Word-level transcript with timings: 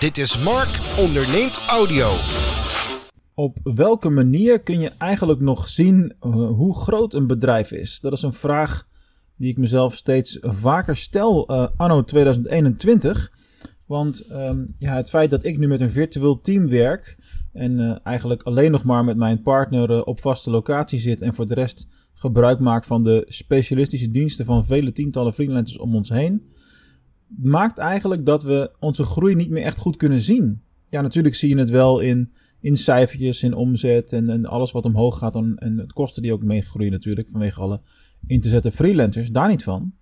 Dit 0.00 0.18
is 0.18 0.44
Mark 0.44 0.80
onderneemt 0.98 1.60
audio. 1.68 2.10
Op 3.34 3.58
welke 3.62 4.08
manier 4.08 4.60
kun 4.60 4.80
je 4.80 4.90
eigenlijk 4.98 5.40
nog 5.40 5.68
zien 5.68 6.14
uh, 6.20 6.32
hoe 6.48 6.78
groot 6.78 7.14
een 7.14 7.26
bedrijf 7.26 7.72
is? 7.72 8.00
Dat 8.00 8.12
is 8.12 8.22
een 8.22 8.32
vraag 8.32 8.86
die 9.36 9.50
ik 9.50 9.56
mezelf 9.56 9.94
steeds 9.94 10.38
vaker 10.40 10.96
stel 10.96 11.50
uh, 11.50 11.66
anno 11.76 12.04
2021. 12.04 13.32
Want 13.86 14.30
um, 14.30 14.74
ja, 14.78 14.94
het 14.94 15.08
feit 15.08 15.30
dat 15.30 15.44
ik 15.44 15.58
nu 15.58 15.68
met 15.68 15.80
een 15.80 15.90
virtueel 15.90 16.40
team 16.40 16.68
werk 16.68 17.16
en 17.52 17.78
uh, 17.78 17.96
eigenlijk 18.02 18.42
alleen 18.42 18.70
nog 18.70 18.84
maar 18.84 19.04
met 19.04 19.16
mijn 19.16 19.42
partner 19.42 20.04
op 20.04 20.20
vaste 20.20 20.50
locatie 20.50 20.98
zit 20.98 21.20
en 21.20 21.34
voor 21.34 21.46
de 21.46 21.54
rest 21.54 21.86
gebruik 22.14 22.58
maak 22.58 22.84
van 22.84 23.02
de 23.02 23.24
specialistische 23.28 24.10
diensten 24.10 24.44
van 24.44 24.66
vele 24.66 24.92
tientallen 24.92 25.34
freelancers 25.34 25.78
om 25.78 25.94
ons 25.94 26.08
heen, 26.08 26.42
maakt 27.26 27.78
eigenlijk 27.78 28.26
dat 28.26 28.42
we 28.42 28.70
onze 28.80 29.04
groei 29.04 29.34
niet 29.34 29.50
meer 29.50 29.64
echt 29.64 29.78
goed 29.78 29.96
kunnen 29.96 30.20
zien. 30.20 30.60
Ja, 30.88 31.00
natuurlijk 31.00 31.34
zie 31.34 31.48
je 31.48 31.58
het 31.58 31.70
wel 31.70 32.00
in, 32.00 32.30
in 32.60 32.76
cijfertjes, 32.76 33.42
in 33.42 33.54
omzet 33.54 34.12
en, 34.12 34.28
en 34.28 34.44
alles 34.44 34.72
wat 34.72 34.84
omhoog 34.84 35.18
gaat. 35.18 35.34
En, 35.34 35.56
en 35.58 35.78
het 35.78 35.92
kosten 35.92 36.22
die 36.22 36.32
ook 36.32 36.42
meegroeien 36.42 36.92
natuurlijk 36.92 37.28
vanwege 37.30 37.60
alle 37.60 37.80
in 38.26 38.40
te 38.40 38.48
zetten 38.48 38.72
freelancers, 38.72 39.30
daar 39.30 39.48
niet 39.48 39.62
van. 39.62 39.92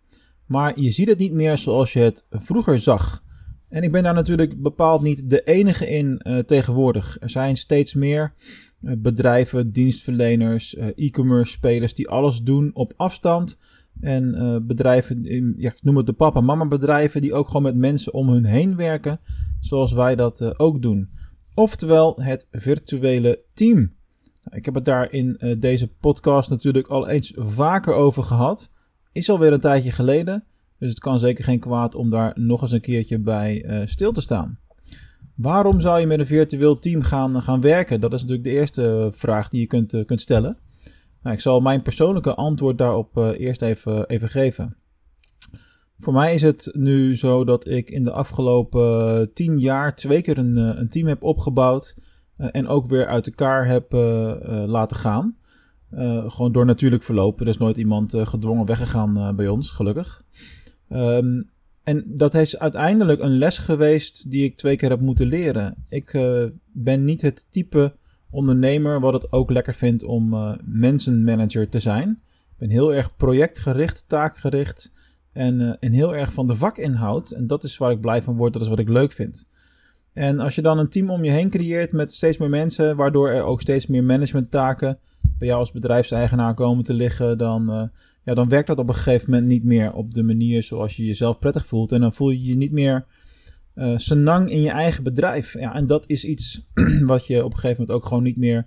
Maar 0.47 0.81
je 0.81 0.91
ziet 0.91 1.09
het 1.09 1.19
niet 1.19 1.33
meer 1.33 1.59
zoals 1.59 1.93
je 1.93 2.01
het 2.01 2.27
vroeger 2.31 2.79
zag. 2.79 3.23
En 3.69 3.83
ik 3.83 3.93
ben 3.93 4.03
daar 4.03 4.15
natuurlijk 4.15 4.63
bepaald 4.63 5.03
niet 5.03 5.31
de 5.31 5.43
enige 5.43 5.89
in 5.89 6.21
uh, 6.23 6.39
tegenwoordig. 6.39 7.17
Er 7.21 7.31
zijn 7.31 7.57
steeds 7.57 7.95
meer 7.95 8.35
uh, 8.83 8.93
bedrijven, 8.99 9.73
dienstverleners, 9.73 10.75
uh, 10.75 10.87
e-commerce 10.95 11.53
spelers 11.53 11.95
die 11.95 12.09
alles 12.09 12.43
doen 12.43 12.71
op 12.75 12.93
afstand 12.97 13.59
en 14.01 14.35
uh, 14.35 14.57
bedrijven, 14.63 15.23
ja, 15.57 15.71
ik 15.71 15.83
noem 15.83 15.97
het 15.97 16.07
de 16.07 16.13
papa 16.13 16.41
mama 16.41 16.67
bedrijven, 16.67 17.21
die 17.21 17.35
ook 17.35 17.47
gewoon 17.47 17.63
met 17.63 17.77
mensen 17.77 18.15
om 18.15 18.29
hun 18.29 18.45
heen 18.45 18.77
werken, 18.77 19.21
zoals 19.61 19.93
wij 19.93 20.15
dat 20.17 20.41
uh, 20.41 20.51
ook 20.57 20.83
doen. 20.83 21.09
Oftewel 21.55 22.23
het 22.23 22.49
virtuele 22.51 23.41
team. 23.55 23.77
Nou, 24.43 24.57
ik 24.57 24.65
heb 24.65 24.75
het 24.75 24.85
daar 24.85 25.13
in 25.13 25.37
uh, 25.39 25.61
deze 25.61 25.89
podcast 25.89 26.51
natuurlijk 26.51 26.89
al 26.89 27.09
eens 27.09 27.33
vaker 27.37 27.95
over 27.95 28.23
gehad. 28.23 28.73
Is 29.13 29.31
alweer 29.31 29.53
een 29.53 29.61
tijdje 29.61 29.93
geleden, 29.93 30.45
dus 30.79 30.89
het 30.89 30.99
kan 30.99 31.19
zeker 31.19 31.45
geen 31.45 31.61
kwaad 31.61 31.95
om 31.95 32.11
daar 32.11 32.33
nog 32.35 32.63
eens 32.63 32.73
een 32.73 32.81
keertje 32.81 33.19
bij 33.19 33.83
stil 33.87 34.13
te 34.13 34.21
staan. 34.21 34.59
Waarom 35.35 35.81
zou 35.81 36.01
je 36.01 36.07
met 36.07 36.19
een 36.19 36.27
virtueel 36.27 36.79
team 36.79 37.03
gaan, 37.03 37.43
gaan 37.43 37.61
werken? 37.61 38.01
Dat 38.01 38.13
is 38.13 38.21
natuurlijk 38.21 38.49
de 38.49 38.55
eerste 38.55 39.11
vraag 39.13 39.49
die 39.49 39.61
je 39.61 39.67
kunt, 39.67 40.05
kunt 40.07 40.21
stellen. 40.21 40.59
Nou, 41.25 41.37
ik 41.37 41.43
zal 41.43 41.61
mijn 41.61 41.83
persoonlijke 41.83 42.35
antwoord 42.35 42.79
daarop 42.79 43.17
uh, 43.19 43.29
eerst 43.39 43.63
even, 43.63 44.07
even 44.07 44.29
geven. 44.29 44.77
Voor 45.99 46.13
mij 46.13 46.35
is 46.35 46.43
het 46.43 46.71
nu 46.73 47.17
zo 47.17 47.45
dat 47.45 47.67
ik 47.67 47.91
in 47.91 48.03
de 48.03 48.11
afgelopen 48.11 49.33
tien 49.33 49.59
jaar 49.59 49.95
twee 49.95 50.23
keer 50.23 50.39
een, 50.39 50.57
eh, 50.57 50.79
een 50.81 50.89
team 50.89 51.07
heb 51.07 51.23
opgebouwd. 51.23 51.97
En 52.37 52.69
ook 52.69 52.87
weer 52.87 53.07
uit 53.07 53.27
elkaar 53.27 53.67
heb 53.67 53.93
laten 54.67 54.97
gaan. 54.97 55.35
gewoon 56.27 56.53
door 56.53 56.65
natuurlijk 56.65 57.03
verloop. 57.03 57.41
Er 57.41 57.49
is 57.49 57.59
nooit 57.59 57.77
iemand 57.77 58.15
gedwongen 58.17 58.67
weggegaan 58.67 59.37
bij 59.37 59.49
ons, 59.49 59.71
gelukkig. 59.71 60.23
Um, 60.89 61.51
en 61.85 62.05
dat 62.07 62.35
is 62.35 62.59
uiteindelijk 62.59 63.21
een 63.21 63.39
les 63.39 63.59
geweest 63.59 64.31
die 64.31 64.45
ik 64.45 64.57
twee 64.57 64.77
keer 64.77 64.91
heb 64.91 65.01
moeten 65.01 65.27
leren. 65.27 65.85
Ik 65.89 66.19
ben 66.73 67.05
niet 67.05 67.23
het 67.23 67.47
type 67.51 67.95
ondernemer 68.35 69.01
wat 69.01 69.13
het 69.13 69.33
ook 69.33 69.51
lekker 69.51 69.75
vindt 69.75 70.05
om 70.05 70.35
uh, 70.35 70.53
mensenmanager 70.65 71.69
te 71.69 71.79
zijn. 71.79 72.09
Ik 72.51 72.59
ben 72.59 72.71
heel 72.71 72.95
erg 72.95 73.17
projectgericht, 73.17 74.05
taakgericht 74.07 74.93
en, 75.33 75.61
uh, 75.61 75.73
en 75.81 75.93
heel 75.93 76.15
erg 76.15 76.33
van 76.33 76.47
de 76.47 76.55
vakinhoud. 76.55 77.31
En 77.31 77.47
dat 77.47 77.65
is 77.65 77.79
waar 77.79 77.91
ik 77.91 78.01
blij 78.01 78.23
van 78.23 78.37
word, 78.37 78.53
dat 78.53 78.63
is 78.63 78.69
wat 78.69 78.79
ik 78.79 78.89
leuk 78.89 79.13
vind. 79.13 79.49
En 80.13 80.41
als 80.41 80.55
je 80.55 80.63
dan 80.63 80.79
een 80.79 80.89
team 80.89 81.11
om 81.11 81.25
je 81.25 81.31
heen 81.31 81.51
creëert 81.51 81.93
met 81.93 82.13
steeds 82.13 82.37
meer 82.37 82.49
mensen, 82.49 82.97
waardoor 82.97 83.29
er 83.29 83.43
ook 83.43 83.61
steeds 83.61 83.87
meer 83.87 84.05
managementtaken 84.05 84.99
bij 85.39 85.49
jou 85.49 85.61
als 85.61 85.73
bedrijfseigenaar 85.73 86.55
komen 86.55 86.85
te 86.85 86.95
liggen, 86.95 87.39
dan, 87.39 87.71
uh, 87.71 87.83
ja, 88.25 88.35
dan 88.35 88.49
werkt 88.49 88.67
dat 88.67 88.79
op 88.79 88.89
een 88.89 88.95
gegeven 88.95 89.31
moment 89.31 89.49
niet 89.49 89.65
meer 89.65 89.93
op 89.93 90.15
de 90.15 90.23
manier 90.23 90.63
zoals 90.63 90.97
je 90.97 91.05
jezelf 91.05 91.39
prettig 91.39 91.67
voelt. 91.67 91.93
En 91.93 92.01
dan 92.01 92.15
voel 92.15 92.31
je 92.31 92.43
je 92.43 92.57
niet 92.57 92.73
meer 92.73 93.05
uh, 93.75 93.93
senang 93.97 94.51
in 94.51 94.61
je 94.61 94.71
eigen 94.71 95.03
bedrijf. 95.03 95.53
Ja, 95.59 95.75
en 95.75 95.87
dat 95.87 96.05
is 96.07 96.25
iets 96.25 96.67
wat 97.05 97.27
je 97.27 97.45
op 97.45 97.53
een 97.53 97.59
gegeven 97.59 97.81
moment 97.81 97.91
ook 97.91 98.07
gewoon 98.07 98.23
niet 98.23 98.37
meer 98.37 98.67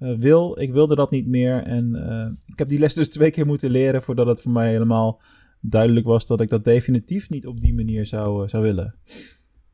uh, 0.00 0.18
wil. 0.18 0.60
Ik 0.60 0.72
wilde 0.72 0.94
dat 0.94 1.10
niet 1.10 1.26
meer. 1.26 1.62
En 1.62 1.94
uh, 1.94 2.50
ik 2.52 2.58
heb 2.58 2.68
die 2.68 2.78
les 2.78 2.94
dus 2.94 3.08
twee 3.16 3.30
keer 3.30 3.46
moeten 3.46 3.70
leren 3.70 4.02
voordat 4.02 4.26
het 4.26 4.42
voor 4.42 4.52
mij 4.52 4.70
helemaal 4.70 5.20
duidelijk 5.60 6.06
was 6.06 6.26
dat 6.26 6.40
ik 6.40 6.48
dat 6.48 6.64
definitief 6.64 7.30
niet 7.30 7.46
op 7.46 7.60
die 7.60 7.74
manier 7.74 8.06
zou, 8.06 8.48
zou 8.48 8.62
willen. 8.62 8.94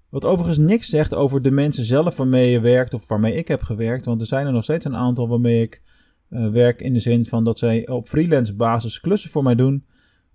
Wat 0.08 0.24
overigens 0.24 0.58
niks 0.58 0.88
zegt 0.88 1.14
over 1.14 1.42
de 1.42 1.50
mensen 1.50 1.84
zelf 1.84 2.16
waarmee 2.16 2.50
je 2.50 2.60
werkt 2.60 2.94
of 2.94 3.08
waarmee 3.08 3.34
ik 3.34 3.48
heb 3.48 3.62
gewerkt. 3.62 4.04
Want 4.04 4.20
er 4.20 4.26
zijn 4.26 4.46
er 4.46 4.52
nog 4.52 4.64
steeds 4.64 4.84
een 4.84 4.96
aantal 4.96 5.28
waarmee 5.28 5.62
ik 5.62 5.82
werk 6.28 6.80
in 6.80 6.92
de 6.92 7.00
zin 7.00 7.26
van 7.26 7.44
dat 7.44 7.58
zij 7.58 7.88
op 7.88 8.08
freelance 8.08 8.54
basis 8.56 9.00
klussen 9.00 9.30
voor 9.30 9.42
mij 9.42 9.54
doen. 9.54 9.84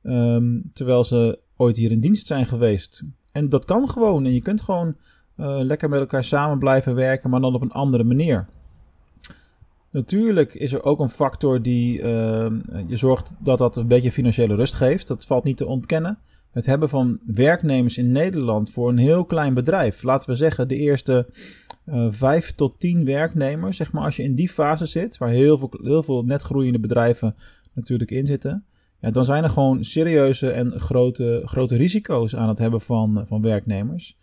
Um, 0.04 0.70
terwijl 0.74 1.04
ze 1.04 1.40
ooit 1.56 1.78
hier 1.78 1.92
in 1.92 2.00
dienst 2.00 2.28
zijn 2.28 2.46
geweest. 2.46 3.04
En 3.38 3.50
dat 3.50 3.66
kan 3.66 3.90
gewoon. 3.90 4.26
En 4.26 4.34
je 4.34 4.42
kunt 4.42 4.62
gewoon 4.62 4.96
uh, 5.38 5.60
lekker 5.62 5.90
met 5.90 6.00
elkaar 6.00 6.24
samen 6.24 6.60
blijven 6.60 6.96
werken, 6.96 7.30
maar 7.30 7.42
dan 7.42 7.56
op 7.56 7.62
een 7.62 7.72
andere 7.72 8.04
manier. 8.04 8.48
Natuurlijk 9.92 10.54
is 10.54 10.74
er 10.74 10.84
ook 10.84 11.00
een 11.00 11.10
factor 11.10 11.62
die 11.62 12.00
uh, 12.00 12.52
je 12.88 12.98
zorgt 12.98 13.34
dat 13.40 13.58
dat 13.58 13.76
een 13.76 13.88
beetje 13.88 14.12
financiële 14.12 14.56
rust 14.56 14.74
geeft. 14.74 15.08
Dat 15.08 15.26
valt 15.26 15.44
niet 15.44 15.58
te 15.58 15.66
ontkennen. 15.66 16.18
Het 16.52 16.66
hebben 16.66 16.90
van 16.90 17.20
werknemers 17.26 17.98
in 17.98 18.12
Nederland 18.12 18.72
voor 18.72 18.90
een 18.90 18.98
heel 18.98 19.26
klein 19.26 19.54
bedrijf. 19.54 20.04
Laten 20.04 20.30
we 20.30 20.36
zeggen 20.36 20.68
de 20.68 20.76
eerste 20.76 21.28
uh, 21.86 22.08
vijf 22.10 22.52
tot 22.52 22.80
tien 22.80 23.06
werknemers. 23.06 23.78
Zeg 23.78 23.92
maar 23.92 24.04
als 24.04 24.16
je 24.16 24.24
in 24.24 24.36
die 24.36 24.50
fase 24.50 24.86
zit, 24.86 25.18
waar 25.18 25.30
heel 25.30 25.58
veel, 25.58 25.80
heel 25.84 26.04
veel 26.04 26.24
net 26.24 26.42
groeiende 26.42 26.80
bedrijven 26.80 27.36
natuurlijk 27.74 28.12
in 28.12 28.26
zitten 28.26 28.66
dan 29.00 29.26
zijn 29.26 29.44
er 29.44 29.50
gewoon 29.50 29.84
serieuze 29.84 30.52
en 30.52 30.80
grote, 30.80 31.42
grote 31.46 31.76
risico's 31.76 32.36
aan 32.36 32.50
het 32.50 32.58
hebben 32.58 32.82
van, 32.82 33.24
van 33.28 33.42
werknemers. 33.42 34.18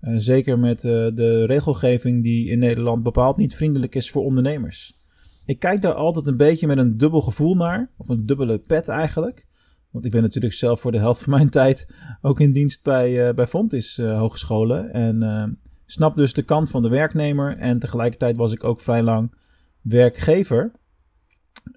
Uh, 0.00 0.14
zeker 0.16 0.58
met 0.58 0.84
uh, 0.84 0.92
de 1.14 1.44
regelgeving 1.46 2.22
die 2.22 2.48
in 2.48 2.58
Nederland 2.58 3.02
bepaald 3.02 3.36
niet 3.36 3.54
vriendelijk 3.54 3.94
is 3.94 4.10
voor 4.10 4.24
ondernemers. 4.24 4.98
Ik 5.44 5.58
kijk 5.58 5.80
daar 5.80 5.94
altijd 5.94 6.26
een 6.26 6.36
beetje 6.36 6.66
met 6.66 6.78
een 6.78 6.96
dubbel 6.96 7.20
gevoel 7.20 7.54
naar, 7.54 7.90
of 7.96 8.08
een 8.08 8.26
dubbele 8.26 8.58
pet 8.58 8.88
eigenlijk. 8.88 9.46
Want 9.90 10.04
ik 10.04 10.10
ben 10.10 10.22
natuurlijk 10.22 10.54
zelf 10.54 10.80
voor 10.80 10.92
de 10.92 10.98
helft 10.98 11.22
van 11.22 11.32
mijn 11.32 11.50
tijd 11.60 11.94
ook 12.20 12.40
in 12.40 12.52
dienst 12.52 12.82
bij, 12.82 13.28
uh, 13.28 13.34
bij 13.34 13.46
Fontis 13.46 13.96
Hogescholen. 13.96 14.92
En 14.92 15.58
snap 15.86 16.16
dus 16.16 16.32
de 16.32 16.42
kant 16.42 16.70
van 16.70 16.82
de 16.82 16.88
werknemer. 16.88 17.56
En 17.56 17.78
tegelijkertijd 17.78 18.36
was 18.36 18.52
ik 18.52 18.64
ook 18.64 18.80
vrij 18.80 19.02
lang 19.02 19.34
werkgever. 19.82 20.72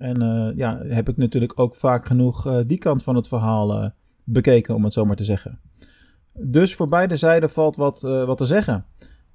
En 0.01 0.23
uh, 0.23 0.57
ja, 0.57 0.81
heb 0.83 1.09
ik 1.09 1.17
natuurlijk 1.17 1.59
ook 1.59 1.75
vaak 1.75 2.05
genoeg 2.05 2.47
uh, 2.47 2.59
die 2.65 2.77
kant 2.77 3.03
van 3.03 3.15
het 3.15 3.27
verhaal 3.27 3.83
uh, 3.83 3.89
bekeken, 4.23 4.75
om 4.75 4.83
het 4.83 4.93
zo 4.93 5.05
maar 5.05 5.15
te 5.15 5.23
zeggen. 5.23 5.59
Dus 6.33 6.75
voor 6.75 6.87
beide 6.87 7.17
zijden 7.17 7.49
valt 7.49 7.75
wat, 7.75 8.01
wat 8.01 8.37
te 8.37 8.45
zeggen. 8.45 8.85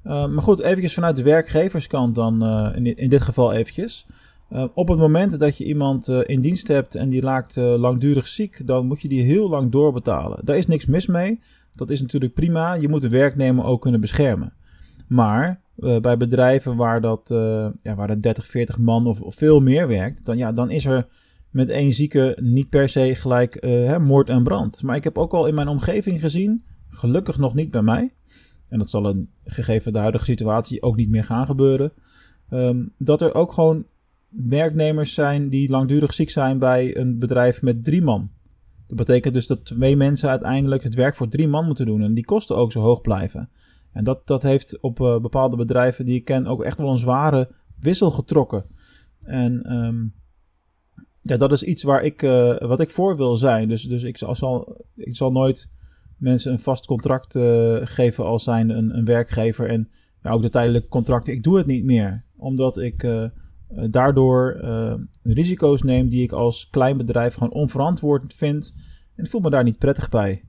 maar 0.02 0.42
goed, 0.42 0.60
eventjes 0.60 0.94
vanuit 0.94 1.16
de 1.16 1.22
werkgeverskant 1.22 2.14
dan, 2.14 2.46
in, 2.74 2.96
in 2.96 3.08
dit 3.08 3.22
geval 3.22 3.52
eventjes. 3.52 4.06
op 4.74 4.88
het 4.88 4.98
moment 4.98 5.38
dat 5.38 5.56
je 5.56 5.64
iemand 5.64 6.08
in 6.08 6.40
dienst 6.40 6.68
hebt 6.68 6.94
en 6.94 7.08
die 7.08 7.20
raakt 7.20 7.56
langdurig 7.56 8.26
ziek, 8.26 8.66
dan 8.66 8.86
moet 8.86 9.00
je 9.00 9.08
die 9.08 9.22
heel 9.22 9.48
lang 9.48 9.72
doorbetalen. 9.72 10.38
Daar 10.44 10.56
is 10.56 10.66
niks 10.66 10.86
mis 10.86 11.06
mee. 11.06 11.40
Dat 11.72 11.90
is 11.90 12.00
natuurlijk 12.00 12.34
prima. 12.34 12.74
Je 12.74 12.88
moet 12.88 13.00
de 13.00 13.08
werknemer 13.08 13.64
ook 13.64 13.80
kunnen 13.80 14.00
beschermen. 14.00 14.52
Maar 15.06 15.60
uh, 15.78 16.00
bij 16.00 16.16
bedrijven 16.16 16.76
waar 16.76 17.00
dat, 17.00 17.30
uh, 17.30 17.68
ja, 17.82 17.94
waar 17.94 18.06
dat 18.06 18.22
30, 18.22 18.46
40 18.46 18.78
man 18.78 19.06
of, 19.06 19.34
veel 19.34 19.60
meer 19.60 19.88
werkt, 19.88 20.24
dan, 20.24 20.36
ja, 20.36 20.52
dan 20.52 20.70
is 20.70 20.86
er 20.86 21.06
met 21.50 21.68
één 21.68 21.92
zieke 21.92 22.38
niet 22.40 22.68
per 22.68 22.88
se 22.88 23.14
gelijk 23.14 23.64
uh, 23.64 23.70
hè, 23.70 23.98
moord 23.98 24.28
en 24.28 24.42
brand. 24.42 24.82
Maar 24.82 24.96
ik 24.96 25.04
heb 25.04 25.18
ook 25.18 25.32
al 25.32 25.46
in 25.46 25.54
mijn 25.54 25.68
omgeving 25.68 26.20
gezien, 26.20 26.64
gelukkig 26.88 27.38
nog 27.38 27.54
niet 27.54 27.70
bij 27.70 27.82
mij, 27.82 28.12
en 28.68 28.78
dat 28.78 28.90
zal 28.90 29.06
een 29.06 29.30
gegeven 29.44 29.92
de 29.92 29.98
huidige 29.98 30.24
situatie 30.24 30.82
ook 30.82 30.96
niet 30.96 31.08
meer 31.08 31.24
gaan 31.24 31.46
gebeuren, 31.46 31.92
um, 32.50 32.92
dat 32.98 33.20
er 33.20 33.34
ook 33.34 33.52
gewoon 33.52 33.84
werknemers 34.28 35.14
zijn 35.14 35.48
die 35.48 35.70
langdurig 35.70 36.14
ziek 36.14 36.30
zijn 36.30 36.58
bij 36.58 36.96
een 36.96 37.18
bedrijf 37.18 37.62
met 37.62 37.84
drie 37.84 38.02
man. 38.02 38.30
Dat 38.86 38.96
betekent 38.96 39.34
dus 39.34 39.46
dat 39.46 39.64
twee 39.64 39.96
mensen 39.96 40.28
uiteindelijk 40.28 40.82
het 40.82 40.94
werk 40.94 41.16
voor 41.16 41.28
drie 41.28 41.48
man 41.48 41.66
moeten 41.66 41.86
doen 41.86 42.02
en 42.02 42.14
die 42.14 42.24
kosten 42.24 42.56
ook 42.56 42.72
zo 42.72 42.80
hoog 42.80 43.00
blijven. 43.00 43.48
En 43.96 44.04
dat, 44.04 44.26
dat 44.26 44.42
heeft 44.42 44.80
op 44.80 45.00
uh, 45.00 45.18
bepaalde 45.18 45.56
bedrijven 45.56 46.04
die 46.04 46.16
ik 46.16 46.24
ken 46.24 46.46
ook 46.46 46.62
echt 46.62 46.78
wel 46.78 46.90
een 46.90 46.96
zware 46.96 47.48
wissel 47.80 48.10
getrokken. 48.10 48.64
En 49.20 49.76
um, 49.76 50.14
ja, 51.22 51.36
dat 51.36 51.52
is 51.52 51.62
iets 51.62 51.82
waar 51.82 52.04
ik, 52.04 52.22
uh, 52.22 52.58
wat 52.58 52.80
ik 52.80 52.90
voor 52.90 53.16
wil 53.16 53.36
zijn. 53.36 53.68
Dus, 53.68 53.82
dus 53.82 54.02
ik, 54.02 54.18
zal, 54.18 54.76
ik 54.94 55.16
zal 55.16 55.32
nooit 55.32 55.70
mensen 56.18 56.52
een 56.52 56.58
vast 56.58 56.86
contract 56.86 57.34
uh, 57.34 57.78
geven 57.82 58.24
als 58.24 58.44
zijn 58.44 58.70
een, 58.70 58.96
een 58.96 59.04
werkgever. 59.04 59.68
En 59.68 59.88
ook 60.22 60.42
de 60.42 60.50
tijdelijke 60.50 60.88
contracten, 60.88 61.32
ik 61.32 61.42
doe 61.42 61.56
het 61.56 61.66
niet 61.66 61.84
meer. 61.84 62.24
Omdat 62.36 62.78
ik 62.78 63.30
daardoor 63.90 64.60
risico's 65.22 65.82
neem 65.82 66.08
die 66.08 66.22
ik 66.22 66.32
als 66.32 66.68
klein 66.70 66.96
bedrijf 66.96 67.34
gewoon 67.34 67.52
onverantwoord 67.52 68.34
vind. 68.34 68.74
En 69.14 69.24
ik 69.24 69.30
voel 69.30 69.40
me 69.40 69.50
daar 69.50 69.64
niet 69.64 69.78
prettig 69.78 70.08
bij. 70.08 70.45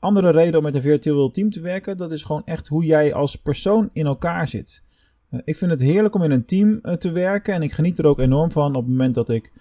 Andere 0.00 0.30
reden 0.30 0.56
om 0.56 0.62
met 0.62 0.74
een 0.74 0.82
virtueel 0.82 1.30
team 1.30 1.50
te 1.50 1.60
werken. 1.60 1.96
Dat 1.96 2.12
is 2.12 2.22
gewoon 2.22 2.42
echt 2.44 2.68
hoe 2.68 2.84
jij 2.84 3.14
als 3.14 3.36
persoon 3.36 3.90
in 3.92 4.06
elkaar 4.06 4.48
zit. 4.48 4.84
Eh, 5.28 5.40
ik 5.44 5.56
vind 5.56 5.70
het 5.70 5.80
heerlijk 5.80 6.14
om 6.14 6.22
in 6.22 6.30
een 6.30 6.44
team 6.44 6.78
eh, 6.82 6.94
te 6.94 7.12
werken. 7.12 7.54
En 7.54 7.62
ik 7.62 7.72
geniet 7.72 7.98
er 7.98 8.06
ook 8.06 8.18
enorm 8.18 8.50
van 8.50 8.74
op 8.74 8.82
het 8.82 8.90
moment 8.90 9.14
dat 9.14 9.28
ik 9.28 9.52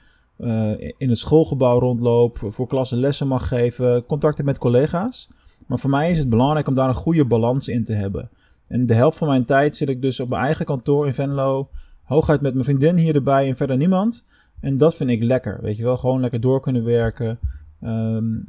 in 0.98 1.10
het 1.10 1.18
schoolgebouw 1.18 1.80
rondloop. 1.80 2.40
Voor 2.48 2.68
klassen 2.68 2.98
lessen 2.98 3.28
mag 3.28 3.48
geven. 3.48 4.06
Contacten 4.06 4.46
met 4.46 4.58
collega's. 4.58 5.30
Maar 5.68 5.80
voor 5.80 5.90
mij 5.90 6.12
is 6.12 6.18
het 6.18 6.30
belangrijk 6.30 6.68
om 6.68 6.74
daar 6.74 6.90
een 6.90 6.96
goede 6.96 7.26
balans 7.26 7.68
in 7.68 7.84
te 7.84 7.94
hebben. 7.94 8.30
En 8.68 8.86
de 8.86 8.94
helft 8.94 9.18
van 9.18 9.28
mijn 9.28 9.46
tijd 9.46 9.76
zit 9.76 9.90
ik 9.90 10.02
dus 10.02 10.20
op 10.20 10.30
mijn 10.30 10.44
eigen 10.44 10.66
kantoor 10.66 11.08
in 11.08 11.14
Venlo. 11.14 11.70
Hooguit 12.04 12.42
met 12.42 12.54
mijn 12.54 12.66
vriendin 12.66 12.98
hier 12.98 13.16
erbij 13.16 13.48
en 13.48 13.56
verder 13.56 13.78
niemand. 13.78 14.26
En 14.60 14.78
dat 14.78 14.96
vind 14.96 15.10
ik 15.10 15.24
lekker. 15.24 15.62
Weet 15.62 15.78
je 15.78 15.84
wel, 15.84 15.98
gewoon 15.98 16.22
lekker 16.22 16.40
door 16.40 16.62
kunnen 16.62 16.84
werken. 16.84 17.40
Ehm, 17.82 18.40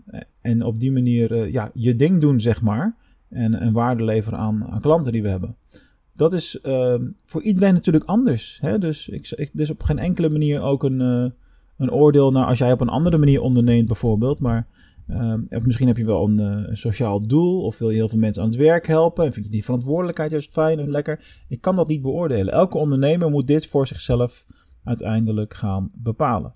en 0.40 0.64
op 0.64 0.80
die 0.80 0.92
manier 0.92 1.32
uh, 1.32 1.52
ja, 1.52 1.70
je 1.74 1.96
ding 1.96 2.20
doen, 2.20 2.40
zeg 2.40 2.62
maar. 2.62 2.96
En, 3.28 3.54
en 3.54 3.72
waarde 3.72 4.04
leveren 4.04 4.38
aan, 4.38 4.78
klanten 4.80 5.12
die 5.12 5.22
we 5.22 5.28
hebben. 5.28 5.56
Dat 6.12 6.32
is 6.32 6.58
uh, 6.62 6.94
voor 7.24 7.42
iedereen 7.42 7.74
natuurlijk 7.74 8.04
anders. 8.04 8.58
Hè? 8.60 8.78
Dus, 8.78 9.08
ik, 9.08 9.30
ik, 9.30 9.50
dus 9.52 9.70
op 9.70 9.82
geen 9.82 9.98
enkele 9.98 10.28
manier 10.30 10.62
ook 10.62 10.84
een, 10.84 11.00
uh, 11.00 11.30
een 11.76 11.92
oordeel 11.92 12.30
naar 12.30 12.46
als 12.46 12.58
jij 12.58 12.72
op 12.72 12.80
een 12.80 12.88
andere 12.88 13.18
manier 13.18 13.40
onderneemt, 13.40 13.86
bijvoorbeeld. 13.86 14.38
Maar 14.38 14.66
uh, 15.08 15.34
misschien 15.62 15.86
heb 15.86 15.96
je 15.96 16.04
wel 16.04 16.24
een, 16.24 16.38
een, 16.38 16.76
sociaal 16.76 17.26
doel. 17.26 17.62
Of 17.62 17.78
wil 17.78 17.90
je 17.90 17.96
heel 17.96 18.08
veel 18.08 18.18
mensen 18.18 18.42
aan 18.42 18.48
het 18.48 18.58
werk 18.58 18.86
helpen. 18.86 19.24
En 19.24 19.32
vind 19.32 19.46
je 19.46 19.52
die 19.52 19.64
verantwoordelijkheid 19.64 20.30
juist 20.30 20.52
fijn 20.52 20.78
en 20.78 20.90
lekker. 20.90 21.44
Ik 21.48 21.60
kan 21.60 21.76
dat 21.76 21.88
niet 21.88 22.02
beoordelen. 22.02 22.52
Elke 22.52 22.78
ondernemer 22.78 23.30
moet 23.30 23.46
dit 23.46 23.66
voor 23.66 23.86
zichzelf 23.86 24.46
uiteindelijk 24.84 25.54
gaan 25.54 25.90
bepalen. 25.96 26.52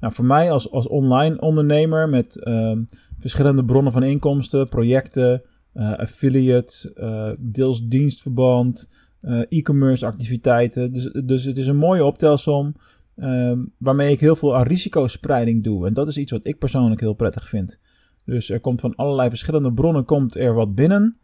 Nou, 0.00 0.12
voor 0.12 0.24
mij 0.24 0.50
als, 0.50 0.70
als 0.70 0.88
online 0.88 1.40
ondernemer 1.40 2.08
met 2.08 2.40
uh, 2.44 2.78
verschillende 3.18 3.64
bronnen 3.64 3.92
van 3.92 4.02
inkomsten, 4.02 4.68
projecten, 4.68 5.42
uh, 5.74 5.92
affiliate, 5.92 6.92
uh, 6.96 7.30
deels 7.38 7.86
dienstverband, 7.86 8.88
eh, 9.24 9.40
e-commerce 9.48 10.06
activiteiten. 10.06 10.92
Dus, 10.92 11.12
dus 11.24 11.44
het 11.44 11.56
is 11.56 11.66
een 11.66 11.76
mooie 11.76 12.04
optelsom 12.04 12.74
ehm, 13.16 13.58
waarmee 13.78 14.12
ik 14.12 14.20
heel 14.20 14.36
veel 14.36 14.56
aan 14.56 14.66
risicospreiding 14.66 15.64
doe. 15.64 15.86
En 15.86 15.92
dat 15.92 16.08
is 16.08 16.18
iets 16.18 16.32
wat 16.32 16.46
ik 16.46 16.58
persoonlijk 16.58 17.00
heel 17.00 17.14
prettig 17.14 17.48
vind. 17.48 17.80
Dus 18.24 18.50
er 18.50 18.60
komt 18.60 18.80
van 18.80 18.94
allerlei 18.94 19.28
verschillende 19.28 19.72
bronnen 19.72 20.04
komt 20.04 20.36
er 20.36 20.54
wat 20.54 20.74
binnen. 20.74 21.16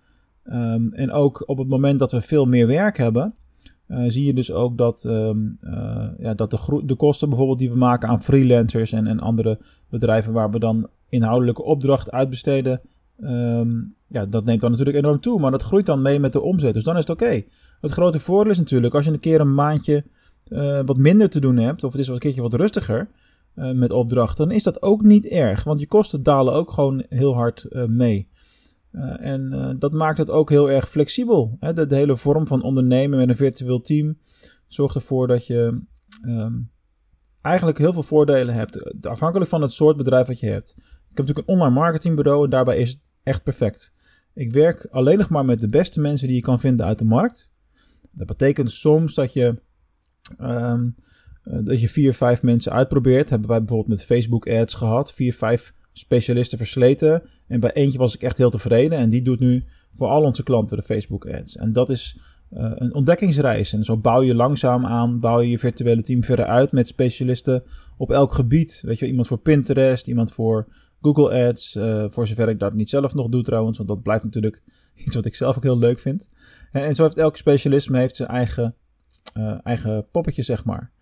Um, 0.44 0.93
en 0.93 1.11
ook 1.12 1.49
op 1.49 1.58
het 1.58 1.69
moment 1.69 1.99
dat 1.99 2.12
we 2.12 2.20
veel 2.20 2.46
meer 2.46 2.66
werk 2.66 2.96
hebben, 2.96 3.34
uh, 3.90 4.04
zie 4.06 4.25
je 4.25 4.34
dus 4.34 4.52
ook 4.52 4.78
dat, 4.78 5.04
um, 5.04 5.58
uh, 5.62 6.08
ja, 6.19 6.34
dat 6.34 6.50
de, 6.50 6.82
de, 6.84 6.94
kosten 6.94 7.28
bijvoorbeeld 7.28 7.58
die 7.58 7.70
we 7.70 7.76
maken 7.76 8.08
aan 8.08 8.22
freelancers 8.22 8.92
en, 8.92 9.06
en 9.06 9.20
andere 9.20 9.58
bedrijven 9.88 10.32
waar 10.32 10.50
we 10.50 10.58
dan 10.58 10.88
inhoudelijke 11.08 11.62
opdracht 11.62 12.10
uitbesteden, 12.10 12.81
um, 13.20 13.94
ja, 14.06 14.26
dat 14.26 14.44
neemt 14.44 14.60
dan 14.60 14.70
natuurlijk 14.70 14.96
enorm 14.96 15.20
toe, 15.20 15.40
maar 15.40 15.50
dat 15.50 15.62
groeit 15.62 15.87
dan 15.87 16.02
mee 16.02 16.20
met 16.20 16.32
de 16.32 16.40
omzet. 16.40 16.75
Dus 16.75 16.84
dan 16.84 16.94
is 16.94 17.00
het 17.00 17.10
oké. 17.10 17.42
Het 17.81 17.90
grote 17.90 18.20
voordeel 18.20 18.52
is 18.52 18.58
natuurlijk 18.58 18.94
als 18.94 19.04
je 19.04 19.12
een 19.12 19.20
keer 19.20 19.40
een 19.40 19.54
maandje 19.54 20.04
uh, 20.48 20.81
wat 20.84 20.96
minder 20.96 21.31
te 21.31 21.40
doen 21.40 21.56
hebt, 21.56 21.84
of 21.84 21.90
het 21.90 22.00
is 22.00 22.06
wel 22.06 22.14
een 22.14 22.22
keertje 22.22 22.42
wat 22.42 22.54
rustiger 22.54 23.08
met 23.54 23.90
opdrachten, 23.90 24.46
dan 24.48 24.56
is 24.56 24.62
dat 24.62 24.82
ook 24.82 25.02
niet 25.02 25.26
erg, 25.26 25.64
want 25.64 25.78
je 25.81 25.87
kosten 25.87 26.22
dalen 26.22 26.52
ook 26.52 26.70
gewoon 26.70 27.04
heel 27.08 27.34
hard 27.34 27.66
mee. 27.87 28.28
Uh, 28.92 29.26
en 29.26 29.52
uh, 29.52 29.70
dat 29.78 29.92
maakt 29.92 30.19
het 30.19 30.31
ook 30.31 30.50
heel 30.50 30.70
erg 30.70 30.88
flexibel. 30.88 31.56
Hè? 31.60 31.72
De, 31.72 31.96
hele 31.96 32.16
vorm 32.16 32.46
van 32.46 32.62
ondernemen 32.62 33.19
met 33.19 33.28
een 33.28 33.37
virtueel 33.37 33.81
team 33.81 34.19
zorgt 34.66 34.94
ervoor 34.94 35.26
dat 35.26 35.46
je 35.46 35.82
um, 36.26 36.70
eigenlijk 37.42 37.78
heel 37.78 37.92
veel 37.92 38.02
voordelen 38.02 38.54
hebt. 38.54 39.04
Afhankelijk 39.06 39.50
van 39.50 39.62
het 39.62 39.72
soort 39.72 39.96
bedrijf 39.96 40.26
dat 40.26 40.40
je 40.40 40.46
hebt. 40.46 40.75
Ik 40.76 41.16
heb 41.16 41.26
natuurlijk 41.26 41.48
een 41.48 41.54
online 41.54 41.75
marketingbureau 41.75 42.44
en 42.44 42.50
daarbij 42.50 42.76
is 42.76 42.88
het 42.88 43.00
echt 43.22 43.42
perfect. 43.42 43.94
Ik 44.34 44.52
werk 44.52 44.87
alleen 44.90 45.19
nog 45.19 45.28
maar 45.28 45.44
met 45.44 45.60
de 45.60 45.69
beste 45.69 46.00
mensen 46.00 46.26
die 46.26 46.37
je 46.37 46.42
kan 46.42 46.60
vinden 46.60 46.87
uit 46.87 46.98
de 46.98 47.04
markt. 47.04 47.52
Dat 48.16 48.26
betekent 48.26 48.70
soms 48.70 49.14
dat 49.14 49.32
je, 49.32 49.60
um, 50.40 50.94
dat 51.42 51.81
je 51.81 51.88
vier, 51.88 52.14
vijf 52.14 52.42
mensen 52.42 52.72
uitprobeert. 52.72 53.31
Hebben 53.31 53.48
wij 53.48 53.58
bijvoorbeeld 53.58 53.88
met 53.88 54.04
Facebook 54.04 54.48
ads 54.48 54.75
gehad. 54.75 55.12
Vier, 55.12 55.34
vijf 55.34 55.75
specialisten 55.92 56.58
versleten. 56.58 57.22
En 57.46 57.60
bij 57.60 57.72
eentje 57.72 57.98
was 57.98 58.14
ik 58.14 58.22
echt 58.22 58.38
heel 58.38 58.50
tevreden. 58.50 58.98
En 58.98 59.08
die 59.08 59.22
doet 59.22 59.40
nu 59.40 59.64
voor 59.96 60.08
al 60.08 60.22
onze 60.22 60.42
klanten 60.42 60.76
de 60.76 60.82
Facebook 60.82 61.26
ads. 61.26 61.56
En 61.56 61.72
dat 61.72 61.90
is 61.90 62.19
uh, 62.52 62.72
een 62.75 62.94
ontdekkingsreis. 62.94 63.72
En 63.72 63.84
zo 63.84 63.96
bouw 63.96 64.22
je 64.22 64.34
langzaam 64.34 64.87
aan, 64.87 65.20
bouw 65.20 65.40
je 65.40 65.50
je 65.50 65.58
virtuele 65.58 66.02
team 66.02 66.25
verder 66.25 66.44
uit 66.44 66.72
met 66.72 66.87
specialisten 66.88 67.62
op 67.96 68.10
elk 68.10 68.34
gebied. 68.34 68.81
Weet 68.84 68.98
je, 68.98 69.06
iemand 69.06 69.26
voor 69.26 69.38
Pinterest, 69.38 70.08
iemand 70.08 70.32
voor 70.32 70.66
Google 71.00 71.46
Ads. 71.48 71.76
Uh, 71.76 72.04
voor 72.08 72.26
zover 72.26 72.48
ik 72.48 72.58
dat 72.58 72.75
niet 72.75 72.88
zelf 72.88 73.14
nog 73.14 73.28
doe 73.28 73.42
trouwens, 73.42 73.76
want 73.76 73.88
dat 73.88 74.02
blijft 74.02 74.25
natuurlijk 74.25 74.62
iets 75.04 75.14
wat 75.14 75.25
ik 75.25 75.34
zelf 75.34 75.56
ook 75.56 75.62
heel 75.62 75.78
leuk 75.78 75.98
vind. 75.98 76.31
En, 76.72 76.82
en 76.82 76.94
zo 76.94 77.02
heeft 77.02 77.16
elke 77.16 77.37
specialisme 77.37 77.98
heeft 77.98 78.16
zijn 78.16 78.28
eigen, 78.28 78.75
uh, 79.37 79.58
eigen 79.62 80.06
poppetje, 80.10 80.42
zeg 80.42 80.64
maar. 80.64 80.92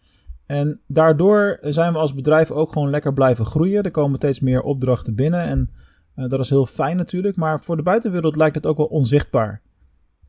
En 0.49 0.81
daardoor 0.87 1.59
zijn 1.61 1.93
we 1.93 1.99
als 1.99 2.15
bedrijf 2.15 2.50
ook 2.50 2.73
gewoon 2.73 2.91
lekker 2.91 3.12
blijven 3.12 3.47
groeien. 3.47 3.83
Er 3.83 3.91
komen 3.91 4.17
steeds 4.17 4.41
meer 4.41 4.62
opdrachten 4.62 5.15
binnen 5.15 5.41
en 5.41 5.71
uh, 6.17 6.29
dat 6.29 6.41
is 6.41 6.50
heel 6.50 6.67
fijn 6.67 6.97
natuurlijk. 6.97 7.37
Maar 7.37 7.61
voor 7.61 7.77
de 7.77 7.83
buitenwereld 7.83 8.37
lijkt 8.37 8.55
het 8.55 8.67
ook 8.67 8.77
wel 8.77 8.87
onzichtbaar. 8.87 9.62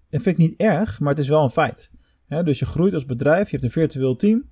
Dat 0.09 0.21
vind 0.21 0.39
ik 0.39 0.47
niet 0.47 0.59
erg, 0.59 0.99
maar 0.99 1.09
het 1.09 1.19
is 1.19 1.29
wel 1.29 1.43
een 1.43 1.49
feit. 1.49 1.91
dus 2.27 2.59
je 2.59 2.65
groeit 2.65 2.93
als 2.93 3.05
bedrijf, 3.05 3.45
je 3.45 3.51
hebt 3.51 3.63
een 3.63 3.81
virtueel 3.81 4.15
team. 4.15 4.49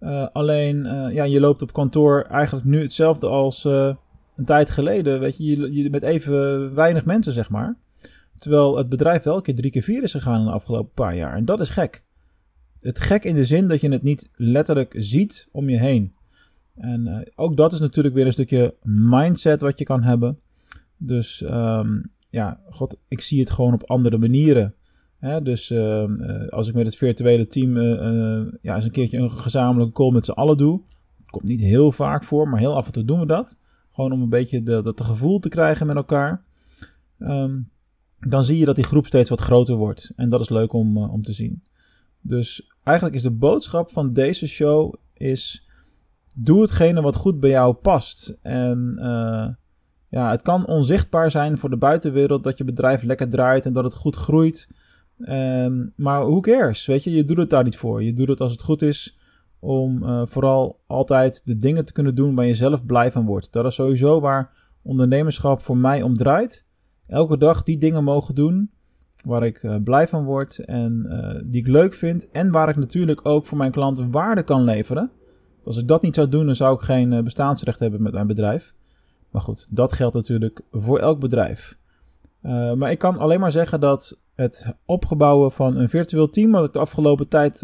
Uh, 0.00 0.26
alleen, 0.32 0.76
uh, 0.76 1.14
ja, 1.14 1.24
je 1.24 1.40
loopt 1.40 1.62
op 1.62 1.72
kantoor 1.72 2.22
eigenlijk 2.22 2.66
nu 2.66 2.82
hetzelfde 2.82 3.26
als 3.26 3.64
een 3.64 4.44
tijd 4.44 4.70
geleden. 4.70 5.20
Weet 5.20 5.36
je, 5.36 5.44
je, 5.44 5.82
je, 5.82 5.90
met 5.90 6.02
even 6.02 6.74
weinig 6.74 7.04
mensen, 7.04 7.32
zeg 7.32 7.50
maar. 7.50 7.76
Terwijl 8.34 8.76
het 8.76 8.88
bedrijf 8.88 9.22
wel 9.22 9.36
een 9.36 9.42
keer 9.42 9.54
drie 9.54 9.70
keer 9.70 9.82
vier 9.82 10.02
is 10.02 10.12
gegaan 10.12 10.38
in 10.38 10.46
de 10.46 10.52
afgelopen 10.52 10.92
paar 10.94 11.16
jaar. 11.16 11.34
En 11.34 11.44
dat 11.44 11.60
is 11.60 11.68
gek 11.68 12.06
het 12.80 13.00
gek 13.00 13.24
in 13.24 13.34
de 13.34 13.44
zin 13.44 13.66
dat 13.66 13.80
je 13.80 13.90
het 13.90 14.02
niet 14.02 14.28
letterlijk 14.36 14.94
ziet 14.96 15.48
om 15.52 15.68
je 15.68 15.78
heen. 15.78 16.12
En 16.74 17.06
uh, 17.06 17.18
ook 17.34 17.56
dat 17.56 17.72
is 17.72 17.80
natuurlijk 17.80 18.14
weer 18.14 18.26
een 18.26 18.32
stukje 18.32 18.74
mindset 18.82 19.60
wat 19.60 19.78
je 19.78 19.84
kan 19.84 20.02
hebben. 20.02 20.38
Dus 20.96 21.40
um, 21.40 22.10
ja, 22.30 22.60
god, 22.70 22.96
ik 23.08 23.20
zie 23.20 23.40
het 23.40 23.50
gewoon 23.50 23.74
op 23.74 23.84
andere 23.84 24.18
manieren. 24.18 24.74
Hè? 25.18 25.42
Dus 25.42 25.70
uh, 25.70 26.04
als 26.48 26.68
ik 26.68 26.74
met 26.74 26.86
het 26.86 26.96
virtuele 26.96 27.46
team 27.46 27.76
uh, 27.76 28.52
ja, 28.62 28.74
eens 28.74 28.84
een 28.84 28.90
keertje 28.90 29.18
een 29.18 29.30
gezamenlijke 29.30 29.92
call 29.92 30.12
met 30.12 30.24
z'n 30.24 30.30
allen 30.30 30.56
doe. 30.56 30.80
Komt 31.26 31.48
niet 31.48 31.60
heel 31.60 31.92
vaak 31.92 32.24
voor, 32.24 32.48
maar 32.48 32.60
heel 32.60 32.76
af 32.76 32.86
en 32.86 32.92
toe 32.92 33.04
doen 33.04 33.20
we 33.20 33.26
dat. 33.26 33.58
Gewoon 33.90 34.12
om 34.12 34.22
een 34.22 34.28
beetje 34.28 34.62
dat 34.62 35.00
gevoel 35.00 35.38
te 35.38 35.48
krijgen 35.48 35.86
met 35.86 35.96
elkaar. 35.96 36.44
Um, 37.18 37.70
dan 38.20 38.44
zie 38.44 38.58
je 38.58 38.64
dat 38.64 38.74
die 38.74 38.84
groep 38.84 39.06
steeds 39.06 39.30
wat 39.30 39.40
groter 39.40 39.76
wordt. 39.76 40.12
En 40.16 40.28
dat 40.28 40.40
is 40.40 40.48
leuk 40.48 40.72
om, 40.72 40.96
om 40.96 41.22
te 41.22 41.32
zien. 41.32 41.62
Dus 42.28 42.70
eigenlijk 42.82 43.16
is 43.16 43.22
de 43.22 43.30
boodschap 43.30 43.92
van 43.92 44.12
deze 44.12 44.46
show 44.46 44.94
is... 45.14 45.66
Doe 46.36 46.60
hetgene 46.60 47.00
wat 47.00 47.16
goed 47.16 47.40
bij 47.40 47.50
jou 47.50 47.74
past. 47.74 48.38
En 48.42 48.96
uh, 48.98 49.48
ja, 50.08 50.30
het 50.30 50.42
kan 50.42 50.66
onzichtbaar 50.66 51.30
zijn 51.30 51.58
voor 51.58 51.70
de 51.70 51.76
buitenwereld 51.76 52.44
dat 52.44 52.58
je 52.58 52.64
bedrijf 52.64 53.02
lekker 53.02 53.28
draait 53.28 53.66
en 53.66 53.72
dat 53.72 53.84
het 53.84 53.94
goed 53.94 54.16
groeit. 54.16 54.68
Um, 55.18 55.92
maar 55.96 56.20
who 56.20 56.40
cares? 56.40 56.86
Weet 56.86 57.04
je, 57.04 57.10
je 57.10 57.24
doet 57.24 57.36
het 57.36 57.50
daar 57.50 57.64
niet 57.64 57.76
voor. 57.76 58.02
Je 58.02 58.12
doet 58.12 58.28
het 58.28 58.40
als 58.40 58.52
het 58.52 58.62
goed 58.62 58.82
is 58.82 59.18
om 59.58 60.02
uh, 60.02 60.22
vooral 60.24 60.80
altijd 60.86 61.42
de 61.44 61.58
dingen 61.58 61.84
te 61.84 61.92
kunnen 61.92 62.14
doen 62.14 62.34
waar 62.34 62.46
je 62.46 62.54
zelf 62.54 62.86
blij 62.86 63.12
van 63.12 63.26
wordt. 63.26 63.52
Dat 63.52 63.66
is 63.66 63.74
sowieso 63.74 64.20
waar 64.20 64.56
ondernemerschap 64.82 65.62
voor 65.62 65.76
mij 65.76 66.02
om 66.02 66.14
draait. 66.14 66.66
Elke 67.06 67.38
dag 67.38 67.62
die 67.62 67.78
dingen 67.78 68.04
mogen 68.04 68.34
doen 68.34 68.70
waar 69.24 69.42
ik 69.42 69.62
uh, 69.62 69.76
blij 69.84 70.08
van 70.08 70.24
word 70.24 70.58
en 70.58 71.06
uh, 71.06 71.40
die 71.44 71.60
ik 71.60 71.66
leuk 71.66 71.94
vind. 71.94 72.30
En 72.30 72.50
waar 72.50 72.68
ik 72.68 72.76
natuurlijk 72.76 73.20
ook 73.26 73.46
voor 73.46 73.58
mijn 73.58 73.70
klanten 73.70 74.10
waarde 74.10 74.42
kan 74.42 74.64
leveren. 74.64 75.10
Als 75.64 75.76
ik 75.76 75.88
dat 75.88 76.02
niet 76.02 76.14
zou 76.14 76.28
doen, 76.28 76.46
dan 76.46 76.54
zou 76.54 76.74
ik 76.74 76.80
geen 76.80 77.12
uh, 77.12 77.22
bestaansrecht 77.22 77.78
hebben 77.78 78.02
met 78.02 78.12
mijn 78.12 78.26
bedrijf. 78.26 78.74
Maar 79.30 79.42
goed, 79.42 79.66
dat 79.70 79.92
geldt 79.92 80.14
natuurlijk 80.14 80.60
voor 80.70 80.98
elk 80.98 81.20
bedrijf. 81.20 81.78
maar 82.76 82.90
ik 82.90 82.98
kan 82.98 83.18
alleen 83.18 83.40
maar 83.40 83.52
zeggen 83.52 83.80
dat 83.80 84.18
het 84.34 84.76
opgebouwen 84.84 85.52
van 85.52 85.76
een 85.76 85.88
virtueel 85.88 86.30
team, 86.30 86.50
wat 86.50 86.66
ik 86.66 86.72
de 86.72 86.78
afgelopen 86.78 87.28
tijd 87.28 87.60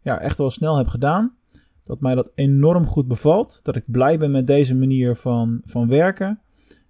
ja, 0.00 0.20
echt 0.20 0.38
wel 0.38 0.50
snel 0.50 0.76
heb 0.76 0.88
gedaan, 0.88 1.34
dat 1.82 2.00
mij 2.00 2.14
dat 2.14 2.30
enorm 2.34 2.86
goed 2.86 3.08
bevalt. 3.08 3.60
Dat 3.62 3.76
ik 3.76 3.84
blij 3.86 4.18
ben 4.18 4.30
met 4.30 4.46
deze 4.46 4.74
manier 4.74 5.16
van, 5.16 5.60
van 5.64 5.88
werken. 5.88 6.40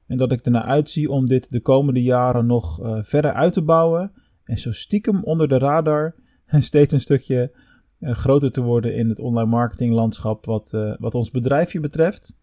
En 0.06 0.16
dat 0.16 0.32
ik 0.32 0.40
ernaar 0.40 0.62
uitzie 0.62 1.10
om 1.10 1.26
dit 1.26 1.52
de 1.52 1.60
komende 1.60 2.02
jaren 2.02 2.46
nog 2.46 2.80
uh, 2.80 2.98
verder 3.02 3.32
uit 3.32 3.52
te 3.52 3.62
bouwen. 3.62 4.12
En 4.44 4.58
zo 4.58 4.72
stiekem 4.72 5.22
onder 5.22 5.48
de 5.48 5.58
radar 5.58 6.14
steeds 6.48 6.92
een 6.92 7.00
stukje 7.00 7.56
uh, 8.00 8.14
groter 8.14 8.50
te 8.50 8.60
worden 8.60 8.94
in 8.94 9.08
het 9.08 9.18
online 9.18 9.50
marketinglandschap 9.50 10.44
wat, 10.44 10.72
uh, 10.72 10.94
wat 10.98 11.14
ons 11.14 11.30
bedrijfje 11.30 11.80
betreft. 11.80 12.36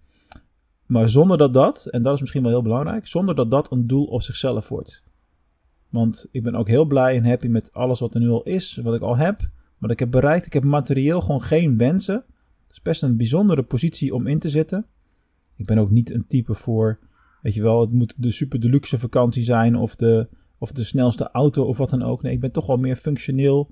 Maar 0.86 1.10
zonder 1.10 1.38
dat 1.38 1.54
dat, 1.54 1.86
en 1.86 2.02
dat 2.02 2.14
is 2.14 2.20
misschien 2.20 2.44
wel 2.44 2.52
heel 2.52 2.62
belangrijk, 2.62 3.08
zonder 3.08 3.36
dat 3.36 3.52
dat 3.52 3.72
een 3.72 3.88
doel 3.88 4.06
op 4.06 4.22
zichzelf 4.22 4.70
wordt. 4.70 5.04
Want 5.90 6.28
ik 6.32 6.44
ben 6.44 6.56
ook 6.56 6.68
heel 6.68 6.86
blij 6.86 7.16
en 7.16 7.26
happy 7.26 7.48
met 7.48 7.74
alles 7.74 8.00
wat 8.00 8.14
er 8.14 8.22
nu 8.22 8.30
al 8.30 8.44
is, 8.44 8.80
wat 8.84 8.94
ik 8.96 9.02
al 9.02 9.18
heb, 9.18 9.50
wat 9.78 9.92
ik 9.92 10.00
heb 10.00 10.12
bereikt. 10.12 10.46
Ik 10.46 10.54
heb 10.54 10.64
materieel 10.64 11.22
gewoon 11.22 11.42
geen 11.42 11.78
wensen. 11.78 12.16
Het 12.62 12.72
is 12.72 12.82
best 12.82 13.04
een 13.04 13.18
bijzondere 13.18 13.64
positie 13.64 14.14
om 14.14 14.28
in 14.28 14.40
te 14.40 14.50
zitten. 14.50 14.86
Ik 15.56 15.66
ben 15.66 15.78
ook 15.78 15.90
niet 15.90 16.12
een 16.12 16.26
type 16.28 16.54
voor 16.54 17.00
weet 17.42 17.54
je 17.54 17.62
wel, 17.62 17.82
het 17.82 17.92
moet 17.92 18.14
de 18.18 18.32
super 18.32 18.60
deluxe 18.60 19.00
vakantie 19.00 19.44
zijn 19.44 19.76
of 19.76 19.96
de, 19.96 20.28
of 20.58 20.72
de 20.72 20.84
snelste 20.84 21.30
auto 21.32 21.64
of 21.64 21.78
wat 21.78 21.90
dan 21.90 22.04
ook. 22.04 22.22
Nee, 22.22 22.34
ik 22.34 22.40
ben 22.40 22.52
toch 22.52 22.66
wel 22.66 22.78
meer 22.78 22.96
functioneel 22.96 23.72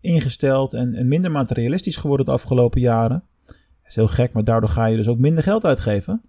ingesteld 0.00 0.72
en, 0.72 0.94
en 0.94 1.08
minder 1.08 1.30
materialistisch 1.30 1.96
geworden 1.96 2.26
de 2.26 2.32
afgelopen 2.32 2.80
jaren. 2.80 3.24
Dat 3.46 3.56
is 3.86 3.94
heel 3.94 4.08
gek, 4.08 4.32
maar 4.32 4.44
daardoor 4.44 4.68
ga 4.68 4.86
je 4.86 4.96
dus 4.96 5.08
ook 5.08 5.18
minder 5.18 5.42
geld 5.42 5.64
uitgeven. 5.64 6.22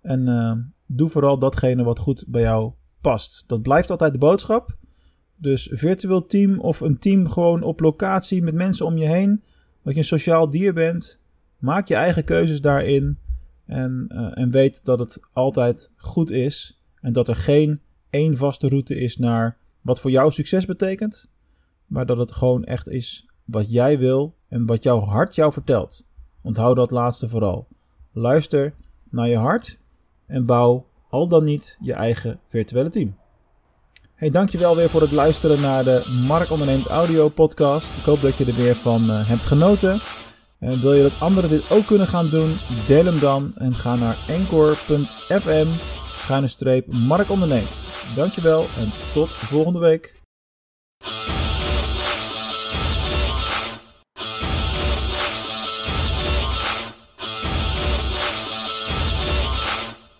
En 0.00 0.26
uh, 0.26 0.52
doe 0.86 1.08
vooral 1.08 1.38
datgene 1.38 1.82
wat 1.82 1.98
goed 1.98 2.24
bij 2.26 2.42
jou 2.42 2.72
past. 3.00 3.44
Dat 3.46 3.62
blijft 3.62 3.90
altijd 3.90 4.12
de 4.12 4.18
boodschap. 4.18 4.76
Dus 5.36 5.70
virtueel 5.72 6.26
team 6.26 6.60
of 6.60 6.80
een 6.80 6.98
team 6.98 7.28
gewoon 7.28 7.62
op 7.62 7.80
locatie 7.80 8.42
met 8.42 8.54
mensen 8.54 8.86
om 8.86 8.96
je 8.96 9.06
heen. 9.06 9.42
Dat 9.82 9.92
je 9.92 9.98
een 9.98 10.06
sociaal 10.06 10.50
dier 10.50 10.74
bent. 10.74 11.20
Maak 11.58 11.88
je 11.88 11.94
eigen 11.94 12.24
keuzes 12.24 12.60
daarin. 12.60 13.18
En, 13.68 14.06
uh, 14.08 14.38
en 14.38 14.50
weet 14.50 14.84
dat 14.84 14.98
het 14.98 15.20
altijd 15.32 15.92
goed 15.96 16.30
is. 16.30 16.82
En 17.00 17.12
dat 17.12 17.28
er 17.28 17.36
geen 17.36 17.80
één 18.10 18.36
vaste 18.36 18.68
route 18.68 18.98
is 18.98 19.16
naar 19.16 19.56
wat 19.80 20.00
voor 20.00 20.10
jou 20.10 20.30
succes 20.30 20.66
betekent. 20.66 21.30
Maar 21.86 22.06
dat 22.06 22.18
het 22.18 22.32
gewoon 22.32 22.64
echt 22.64 22.88
is 22.88 23.28
wat 23.44 23.72
jij 23.72 23.98
wil 23.98 24.34
en 24.48 24.66
wat 24.66 24.82
jouw 24.82 25.00
hart 25.00 25.34
jou 25.34 25.52
vertelt. 25.52 26.06
Onthoud 26.42 26.76
dat 26.76 26.90
laatste 26.90 27.28
vooral. 27.28 27.66
Luister 28.12 28.74
naar 29.10 29.28
je 29.28 29.36
hart 29.36 29.80
en 30.26 30.46
bouw 30.46 30.86
al 31.08 31.28
dan 31.28 31.44
niet 31.44 31.78
je 31.80 31.92
eigen 31.92 32.40
virtuele 32.48 32.88
team. 32.88 33.16
Hey, 34.14 34.30
dankjewel 34.30 34.76
weer 34.76 34.90
voor 34.90 35.00
het 35.00 35.12
luisteren 35.12 35.60
naar 35.60 35.84
de 35.84 36.24
Mark 36.26 36.50
Onderneemt 36.50 36.86
Audio 36.86 37.28
podcast. 37.28 37.96
Ik 37.96 38.02
hoop 38.02 38.20
dat 38.20 38.36
je 38.36 38.44
er 38.44 38.54
weer 38.54 38.74
van 38.74 39.02
uh, 39.02 39.28
hebt 39.28 39.46
genoten. 39.46 40.00
En 40.58 40.80
wil 40.80 40.92
je 40.92 41.02
dat 41.02 41.20
anderen 41.20 41.50
dit 41.50 41.70
ook 41.70 41.86
kunnen 41.86 42.06
gaan 42.06 42.28
doen? 42.28 42.56
Deel 42.86 43.04
hem 43.04 43.18
dan 43.18 43.52
en 43.56 43.74
ga 43.74 43.94
naar 43.94 44.16
encore.fm 44.28 45.66
schuine 46.04 46.84
Mark 46.86 47.30
Onderneemt. 47.30 47.86
Dankjewel 48.14 48.60
en 48.78 48.92
tot 49.12 49.34
volgende 49.34 49.78
week. 49.78 50.16